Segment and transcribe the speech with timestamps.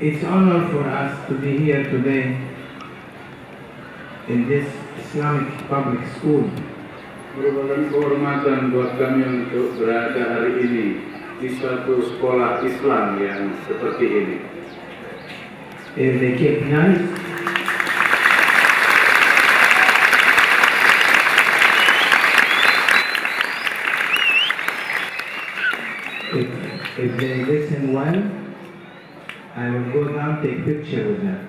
[0.00, 2.38] It's honor for us to be here today
[4.28, 6.46] in this Islamic public school.
[7.34, 11.02] Merupakan kehormatan buat kami untuk berada hari ini
[11.42, 14.38] di suatu sekolah Islam yang seperti ini.
[15.98, 17.02] If they keep nice,
[26.38, 26.46] if,
[27.02, 28.37] if they listen well,
[29.58, 31.42] I will go down take picture with them.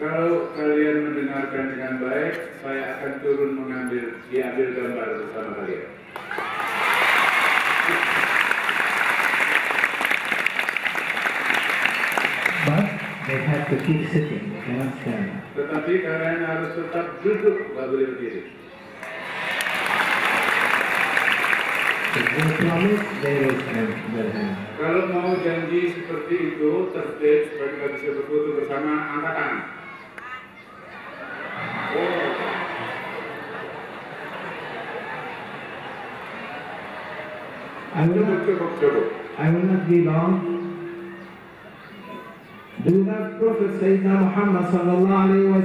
[0.00, 5.88] Kalau kalian mendengarkan dengan baik, saya akan turun mengambil diambil gambar bersama kalian.
[12.64, 12.86] But
[13.28, 15.28] they have to keep sitting, they cannot stand.
[15.60, 18.42] Tetapi kalian harus tetap duduk, nggak boleh berdiri.
[24.76, 29.62] Kalau mau janji seperti itu, tertib supaya kita bisa berfoto bersama, angkat tangan.
[31.96, 32.12] Oh,
[37.96, 38.44] I will not.
[39.36, 40.56] I will not be long.
[42.84, 42.92] Do
[43.40, 45.64] Prophet Sayyidina Muhammad sallallahu alayhi wa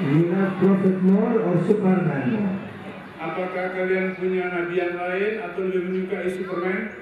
[0.00, 2.56] Love Prophet more or Superman more?
[3.20, 6.96] Apakah kalian punya nabi yang lain atau lebih menyukai Superman?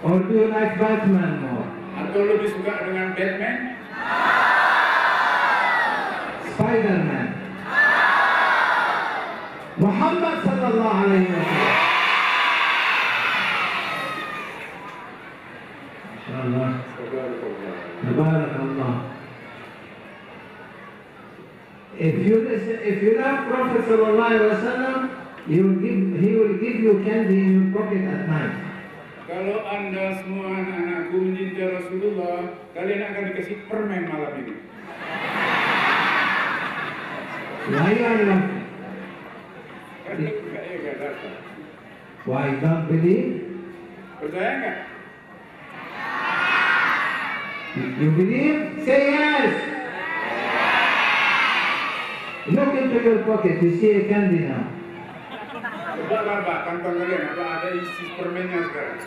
[0.00, 1.39] Or do you like Batman
[2.10, 3.56] Atau lebih suka dengan Batman?
[6.58, 7.26] Spider-Man?
[9.78, 11.78] Muhammad sallallahu alayhi wa sallam.
[16.10, 16.70] MashaAllah.
[18.02, 18.94] Tabarakallah.
[21.94, 24.98] If you listen, if you love Prophet sallallahu alaihi wasallam,
[25.46, 28.69] he will give he will give you candy in your pocket at night.
[29.30, 34.54] Kalau anda semua anak-anakku mencintai Rasulullah, kalian akan dikasih permen malam ini.
[37.70, 38.66] Why you are laughing?
[40.02, 41.38] Karena enggak ya enggak datang.
[42.26, 43.30] Why don't believe?
[44.18, 44.78] Percaya nggak?
[48.02, 48.58] You believe?
[48.82, 49.54] Say yes.
[52.50, 53.62] Look into your pocket.
[53.62, 54.79] You see a candy now.
[56.00, 59.00] Coba lah Pak, kantong kalian apa ada isi permennya sekarang?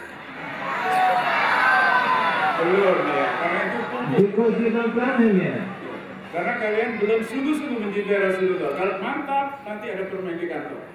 [2.62, 3.80] Belum ya, karena itu.
[4.14, 5.66] Because you don't love him yet.
[6.30, 8.72] Karena kalian belum sungguh-sungguh mencintai Rasulullah.
[8.78, 10.86] Kalau mantap, nanti ada permen di kantong.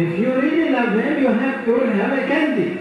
[0.00, 2.80] If you really love him, you have to have a candy.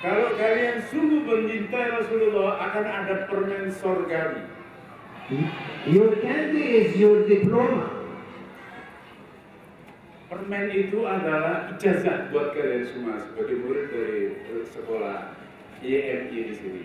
[0.00, 4.40] Kalau kalian sungguh mencintai Rasulullah, akan ada permen sorgawi.
[5.84, 7.97] Your candy is your diploma.
[10.28, 15.32] Permen itu adalah ijazah buat kalian semua sebagai murid dari eh, sekolah
[15.80, 16.82] YMI di sini.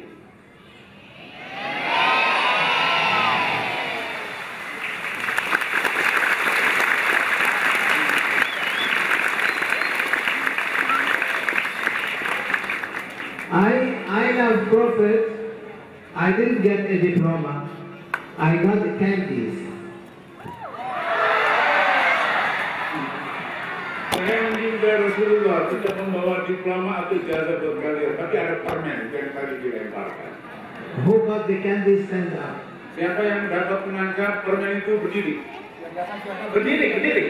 [13.52, 13.76] I,
[14.08, 15.22] I love Prophet.
[16.16, 17.68] I didn't get a diploma.
[18.40, 19.63] I got candies.
[26.48, 30.32] Diploma atau ijazah buat kalian, tapi ada permen yang tadi dilemparkan.
[31.08, 32.06] Who got the candies?
[32.06, 32.62] Stand up.
[32.94, 35.42] Siapa yang dapat menangkap permen itu berdiri?
[36.54, 37.24] Berdiri, berdiri.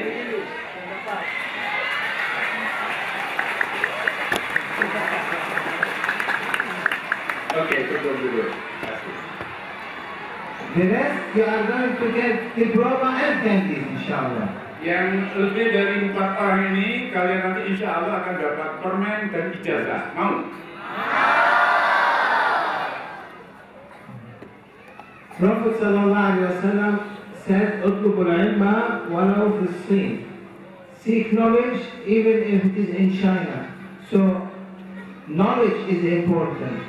[7.54, 8.46] Oke, cukup dulu.
[10.74, 16.30] The rest, you are going to get diploma and candies, inshallah yang lebih dari empat
[16.36, 20.04] tahun ini kalian nanti insya Allah akan dapat permen dan ijazah.
[20.12, 20.34] Mau?
[25.40, 26.94] Prophet Sallallahu Alaihi Wasallam
[27.48, 30.12] said, "Utlubul ilma walau fi sin."
[31.00, 33.68] Seek knowledge even if it is in China.
[34.08, 34.48] So,
[35.28, 36.80] knowledge is important.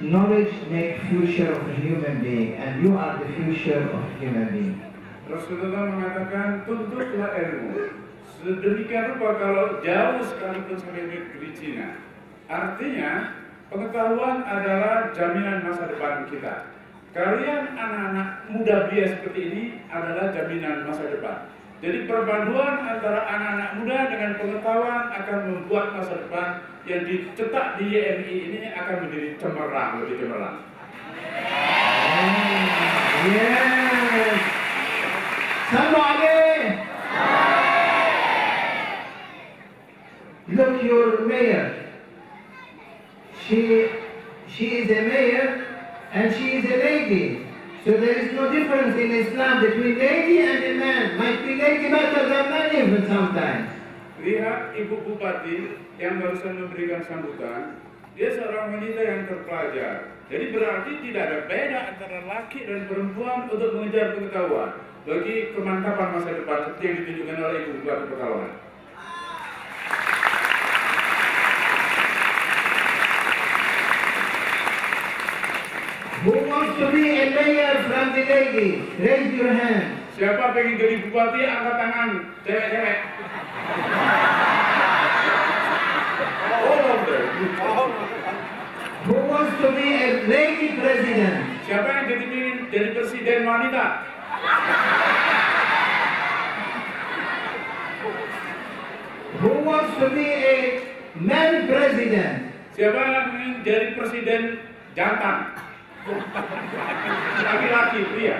[0.00, 4.87] Knowledge makes future of a human being, and you are the future of human being.
[5.28, 7.92] Rasulullah mengatakan, tuntutlah ilmu.
[8.40, 12.00] Sedemikian rupa kalau jauh sekalipun sampai negeri Cina.
[12.48, 13.36] Artinya,
[13.68, 16.72] pengetahuan adalah jaminan masa depan kita.
[17.08, 21.50] kalian anak-anak muda belia seperti ini adalah jaminan masa depan.
[21.80, 28.34] Jadi perpaduan antara anak-anak muda dengan pengetahuan akan membuat masa depan yang dicetak di YMI
[28.52, 30.56] ini akan menjadi cemerlang, lebih cemerlang.
[33.28, 34.57] Yes.
[35.68, 36.80] Somebody.
[40.48, 41.92] Look, your mayor.
[43.44, 43.90] She,
[44.48, 45.66] she is a mayor
[46.12, 47.44] and she is a lady.
[47.84, 51.18] So there is no difference in Islam between lady and a man.
[51.18, 53.68] Might be lady better than man even sometimes.
[54.24, 57.76] Lihat Ibu Bupati yang barusan memberikan sambutan,
[58.16, 60.16] dia seorang wanita yang terpelajar.
[60.32, 66.30] Jadi berarti tidak ada beda antara laki dan perempuan untuk mengejar pengetahuan bagi kemantapan masa
[66.34, 68.52] depan seperti yang ditunjukkan oleh Ibu Bupati Pekalongan.
[76.18, 78.82] Who wants to be a mayor from the ladies?
[78.98, 80.02] Raise your hand.
[80.18, 82.10] Siapa pengen jadi bupati angkat tangan,
[82.42, 82.98] cewek-cewek.
[86.58, 87.26] All of them.
[89.06, 91.38] Who wants to be a lady president?
[91.70, 93.84] Siapa yang jadi ingin jadi presiden wanita?
[99.38, 100.58] Who wants to be a
[101.14, 102.50] man president?
[102.74, 104.42] Siapa yang ingin jadi presiden
[104.98, 105.54] jantan?
[107.42, 108.38] Laki-laki, pria.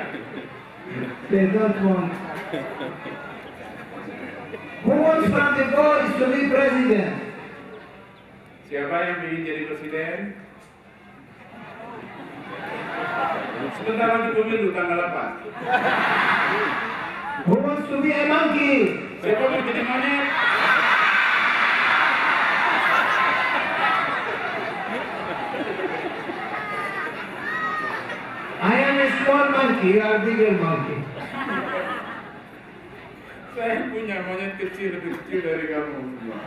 [1.30, 2.10] They don't want.
[4.82, 7.14] Who wants from the boys to be president?
[8.66, 10.18] Siapa yang ingin jadi presiden?
[13.78, 15.18] Sebentar lagi pemilu tanggal 8.
[17.48, 18.76] Who wants to be a monkey?
[19.18, 20.26] Siapa mau jadi monyet?
[28.58, 30.98] I am a small monkey, you are bigger monkey.
[33.58, 36.38] Saya punya monyet kecil lebih kecil dari kamu semua.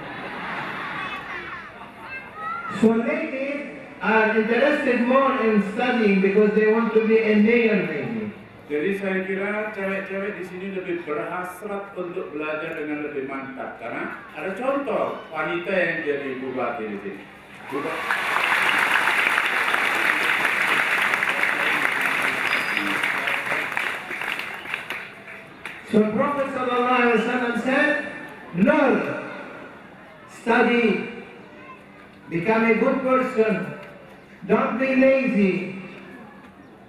[2.79, 8.33] So ladies are interested more in studying because they want to be a mayor maybe.
[8.71, 14.55] Jadi saya kira cewek-cewek di sini lebih berhasrat untuk belajar dengan lebih mantap karena ada
[14.55, 17.23] contoh wanita yang jadi bupati di sini.
[25.91, 28.07] So Prophet ﷺ said,
[28.55, 28.95] learn,
[30.31, 31.11] study,
[32.31, 33.70] become a good person,
[34.47, 35.81] don't be lazy.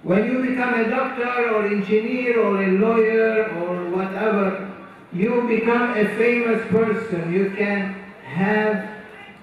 [0.03, 4.69] When you become a doctor or engineer or a lawyer or whatever,
[5.13, 7.31] you become a famous person.
[7.31, 7.95] You can
[8.25, 8.89] have,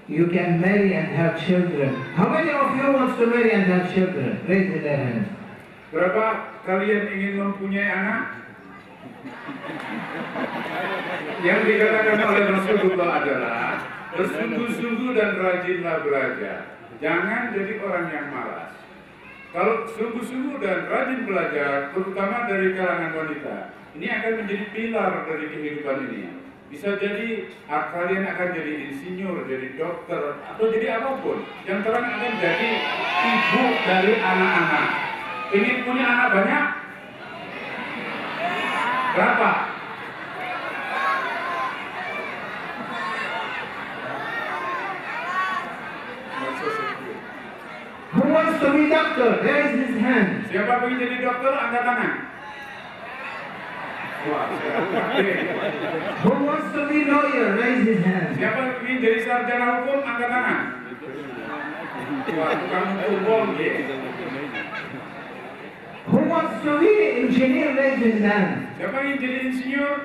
[0.07, 1.95] you can marry and have children.
[2.13, 4.45] How many of you wants to marry and have children?
[4.47, 5.25] Raise their hand.
[5.91, 8.25] Berapa kalian ingin mempunyai anak?
[11.41, 13.65] Yang dikatakan oleh Rasulullah adalah
[14.13, 16.80] bersungguh-sungguh dan rajinlah belajar.
[17.01, 18.77] Jangan jadi orang yang malas.
[19.51, 25.99] Kalau sungguh-sungguh dan rajin belajar, terutama dari kalangan wanita, ini akan menjadi pilar dari kehidupan
[26.13, 26.23] ini.
[26.71, 31.43] Bisa jadi ah, kalian akan jadi insinyur, jadi dokter, atau jadi apa pun.
[31.67, 32.71] Yang terang akan jadi
[33.27, 34.87] ibu dari anak-anak.
[35.51, 36.65] Ingin punya anak banyak?
[39.19, 39.70] Berapa?
[49.21, 49.45] Doctor?
[49.45, 50.49] Raise his hand.
[50.49, 51.53] Siapa pengen jadi dokter?
[51.53, 52.13] Angkat tangan.
[56.21, 57.57] Who wants to be lawyer?
[57.57, 58.37] Raise his hand.
[58.37, 60.01] Siapa ingin jadi sarjana hukum?
[60.05, 60.61] Angkat tangan.
[62.37, 63.75] Wah, tukang hukum ya.
[66.11, 66.93] Who wants to be
[67.29, 67.77] engineer?
[67.77, 68.73] Raise his hand.
[68.81, 69.97] Siapa ingin jadi insinyur?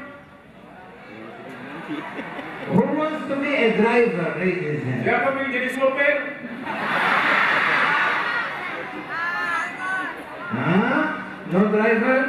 [2.66, 4.30] Who wants to be a driver?
[4.40, 5.02] Raise his hand.
[5.08, 6.16] Siapa ingin jadi sopir?
[10.66, 11.22] Huh?
[11.54, 12.20] No driver?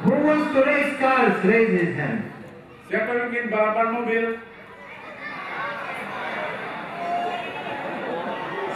[0.00, 1.44] Who wants to race cars?
[1.44, 2.24] Raise his hand.
[2.88, 4.24] Siapa yang ingin balapan mobil?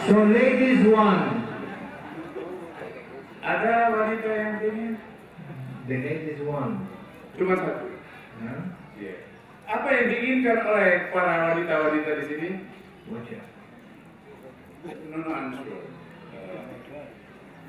[0.05, 1.49] So ladies one.
[3.41, 4.93] Ada wanita yang ingin?
[5.89, 6.85] The ladies one.
[7.41, 7.89] Cuma satu.
[8.45, 8.63] Huh?
[9.01, 9.17] Iya.
[9.65, 12.49] Apa yang diinginkan oleh para wanita-wanita di sini?
[13.09, 13.33] Out.
[15.09, 16.02] No, no, I'm sure.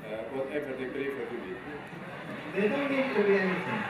[0.04, 1.52] Uh, whatever they believe to be.
[2.54, 3.82] They don't need to be anything.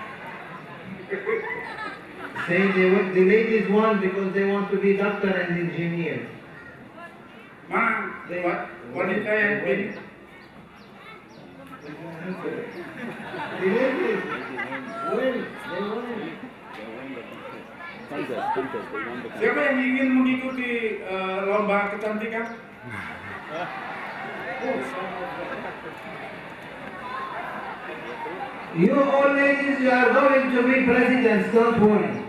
[2.47, 6.28] Say they want, the ladies want because they want to be doctor and engineer.
[7.68, 8.68] Man, they, what?
[8.92, 9.99] What did I have been?
[13.61, 14.23] The ladies,
[15.11, 17.14] well, they want they won.
[19.35, 22.54] Siapa yang ingin mengikuti uh, lomba kecantikan?
[28.75, 32.25] You all ladies, you are going to be presidents, don't worry.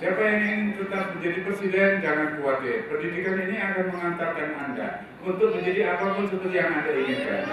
[0.00, 2.88] Siapa yang ingin tetap menjadi presiden, jangan khawatir.
[2.88, 7.44] Pendidikan ini akan mengantarkan Anda untuk menjadi apa pun seperti yang Anda inginkan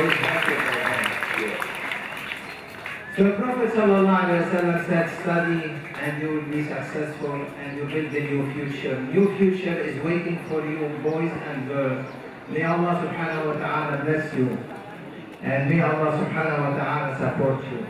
[0.00, 1.00] have to go on.
[3.16, 9.00] So Prophet said, study and you will be successful and you build a new future.
[9.02, 12.06] New future is waiting for you, boys and girls.
[12.48, 14.56] May Allah subhanahu wa ta'ala bless you.
[15.42, 17.82] And may Allah subhanahu wa ta'ala support you.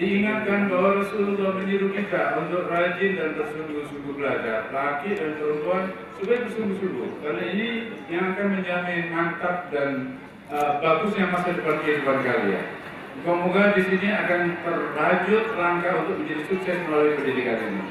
[0.00, 7.20] Diingatkan bahwa Rasulullah menyuruh kita untuk rajin dan bersungguh-sungguh belajar, laki dan perempuan supaya bersungguh-sungguh.
[7.20, 7.68] Karena ini
[8.08, 10.16] yang akan menjamin mantap dan
[10.48, 12.79] uh, bagusnya masa depan kehidupan kalian.
[13.20, 17.82] Semoga di sini akan terrajut langkah untuk menjadi sukses melalui pendidikan ini.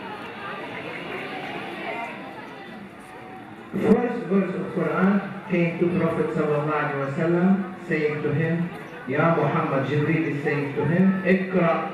[3.70, 5.12] First verse of Quran
[5.54, 7.50] came to Prophet sallallahu alaihi wasallam
[7.86, 8.74] saying to him,
[9.06, 11.94] Ya Muhammad, Jibreel is saying to him, Ikra,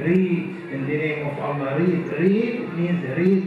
[0.00, 1.76] read in the name of Allah.
[1.76, 3.44] Read, read means read,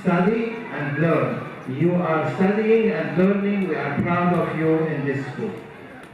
[0.00, 1.44] study and learn.
[1.68, 3.68] You are studying and learning.
[3.68, 5.52] We are proud of you in this school.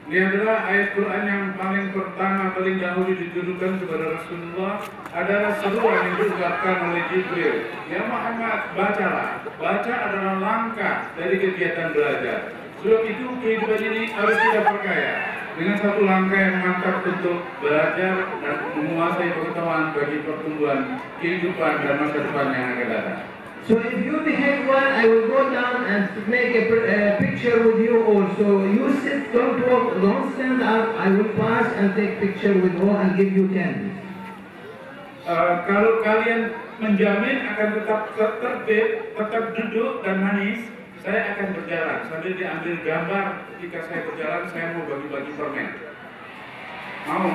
[0.03, 4.75] Ini adalah ayat Quran yang paling pertama, paling dahulu ditujukan kepada Rasulullah
[5.15, 7.57] adalah seruan yang diucapkan oleh Jibril.
[7.87, 9.47] Ya Muhammad, bacalah.
[9.63, 12.51] Baca adalah langkah dari kegiatan belajar.
[12.83, 15.15] Sebab itu kehidupan ini harus kita perkaya
[15.55, 20.81] dengan satu langkah yang mantap untuk belajar dan menguasai pengetahuan bagi pertumbuhan
[21.23, 23.21] kehidupan dan masa depan yang akan datang.
[23.71, 27.02] So if you behave well, I will go down and make a, a
[27.43, 28.63] picture with you also.
[28.71, 30.95] You sit, don't walk, don't stand up.
[30.95, 33.99] I will pass and take picture with all and give you ten.
[35.27, 38.87] Uh, kalau kalian menjamin akan tetap tertib,
[39.19, 40.71] tetap duduk dan manis,
[41.03, 45.69] saya akan berjalan sambil diambil gambar ketika saya berjalan saya mau bagi-bagi permen
[47.11, 47.35] mau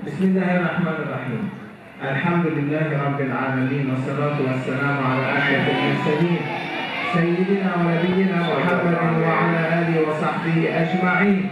[0.00, 1.69] Bismillahirrahmanirrahim
[2.02, 6.40] الحمد لله رب العالمين والصلاة والسلام على أشرف المرسلين
[7.14, 11.48] سيدنا ونبينا محمد وعلى آله وصحبه أجمعين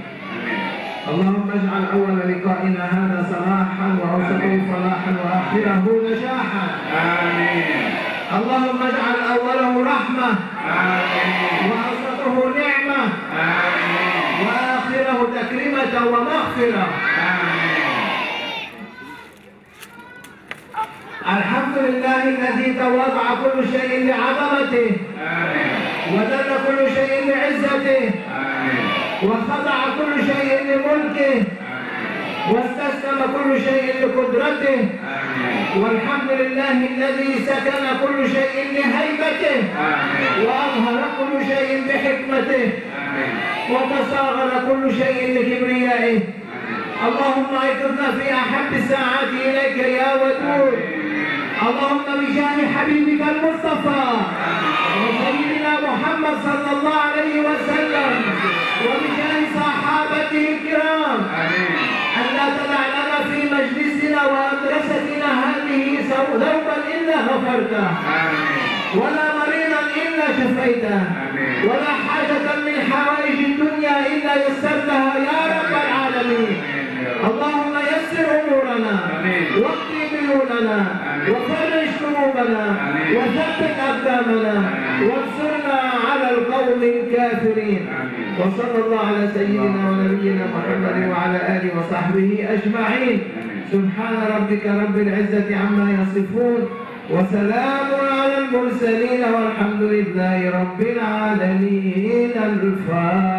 [1.08, 7.68] اللهم اجعل أول لقائنا هذا صلاحا وأوسطه فلاحا وآخره نجاحا Amin.
[8.38, 11.64] اللهم اجعل أوله رحمة Amin.
[11.70, 14.46] وأوسطه نعمة Amin.
[14.46, 17.17] وآخره تكريمة ومغفرة Amin.
[21.36, 24.90] الحمد لله الذي تواضع كل شيء لعظمته.
[26.14, 28.10] وذل كل شيء لعزته.
[29.22, 31.42] وخضع كل شيء لملكه
[32.50, 34.88] واستسلم كل شيء لقدرته.
[35.76, 39.58] والحمد لله الذي سكن كل شيء لهيبته.
[40.44, 42.72] وأظهر كل شيء بحكمته.
[43.70, 46.20] وتصاغر كل شيء لكبريائه
[47.06, 50.97] اللهم ايقظنا في أحب الساعات إليك يا ودود
[51.66, 54.04] اللهم بجاه حبيبك المصطفى
[55.02, 58.10] وسيدنا محمد صلى الله عليه وسلم
[58.86, 61.20] وبجاه صحابته الكرام.
[62.18, 65.84] أن لا تدع لنا في مجلسنا ومدرستنا هذه
[66.42, 67.88] ذنبا إلا غفرته.
[68.94, 69.37] ولا
[88.58, 93.18] وصلى الله على سيدنا ونبينا محمد وعلى آله وصحبه أجمعين.
[93.72, 96.60] سبحان ربك رب العزة عما يصفون
[97.10, 97.88] وسلام
[98.18, 102.32] على المرسلين والحمد لله رب العالمين.
[102.50, 103.38] الفاتحة.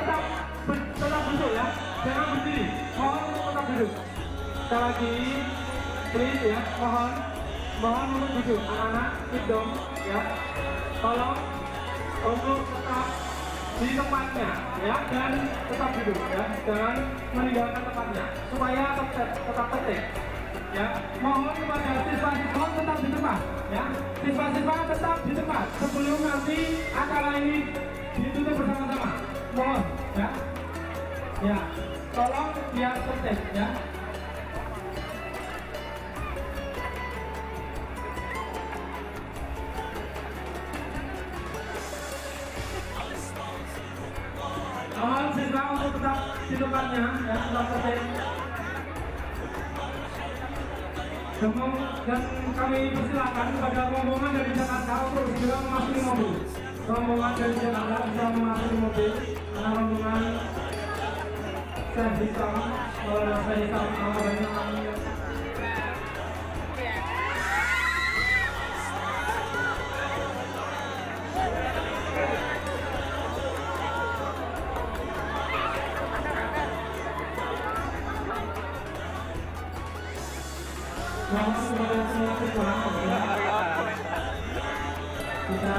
[0.00, 0.22] tetap
[0.96, 1.66] tetap duduk ya.
[2.00, 2.66] Jangan berdiri.
[2.96, 3.92] Mohon tetap duduk.
[4.60, 5.14] Sekali lagi
[6.10, 7.12] please ya mohon.
[7.80, 8.60] Mohon untuk duduk.
[8.64, 9.44] Anak-anak keep
[10.08, 10.20] ya.
[11.00, 11.38] Tolong
[12.20, 13.06] untuk tetap
[13.80, 14.50] di tempatnya
[14.84, 14.96] ya.
[15.12, 15.32] Dan
[15.68, 16.44] tetap duduk ya.
[16.64, 16.96] Jangan
[17.36, 18.24] meninggalkan tempatnya.
[18.48, 20.02] Supaya tetap tetap tertib
[20.70, 20.86] ya.
[21.20, 23.38] Mohon kepada siswa-siswa tetap di tempat
[23.68, 23.84] ya.
[24.24, 26.58] Siswa-siswa tetap di tempat sebelum nanti
[26.96, 27.56] acara ini
[28.20, 29.09] ditutup bersama-sama
[31.40, 31.56] ya
[32.12, 33.66] tolong biar tertib ya
[45.00, 47.08] mohon siswa untuk tetap di ya
[47.40, 48.04] tetap tertib
[52.04, 52.20] dan
[52.52, 56.32] kami persilakan kepada rombongan dari Jakarta untuk segera memasuki mobil.
[56.84, 59.10] Rombongan dari Jakarta bisa memasuki mobil.
[59.56, 60.20] Karena rombongan
[63.70, 64.50] sama banyak
[81.30, 81.56] Selamat
[82.40, 82.74] kepada
[83.06, 83.20] ya.
[85.50, 85.78] Kita